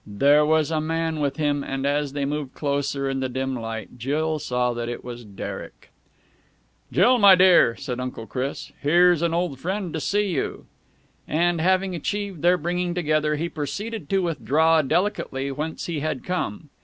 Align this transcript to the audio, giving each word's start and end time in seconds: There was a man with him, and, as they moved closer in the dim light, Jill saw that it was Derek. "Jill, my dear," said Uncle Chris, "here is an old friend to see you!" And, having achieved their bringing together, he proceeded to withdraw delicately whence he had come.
There 0.07 0.43
was 0.43 0.71
a 0.71 0.81
man 0.81 1.19
with 1.19 1.35
him, 1.37 1.63
and, 1.63 1.85
as 1.85 2.13
they 2.13 2.25
moved 2.25 2.55
closer 2.55 3.07
in 3.07 3.19
the 3.19 3.29
dim 3.29 3.55
light, 3.55 3.99
Jill 3.99 4.39
saw 4.39 4.73
that 4.73 4.89
it 4.89 5.03
was 5.03 5.23
Derek. 5.23 5.91
"Jill, 6.91 7.19
my 7.19 7.35
dear," 7.35 7.75
said 7.75 7.99
Uncle 7.99 8.25
Chris, 8.25 8.71
"here 8.81 9.11
is 9.11 9.21
an 9.21 9.35
old 9.35 9.59
friend 9.59 9.93
to 9.93 9.99
see 9.99 10.29
you!" 10.31 10.65
And, 11.27 11.61
having 11.61 11.93
achieved 11.93 12.41
their 12.41 12.57
bringing 12.57 12.95
together, 12.95 13.35
he 13.35 13.47
proceeded 13.47 14.09
to 14.09 14.23
withdraw 14.23 14.81
delicately 14.81 15.51
whence 15.51 15.85
he 15.85 15.99
had 15.99 16.23
come. 16.23 16.71